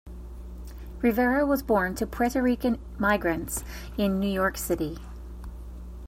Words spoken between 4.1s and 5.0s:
New York City.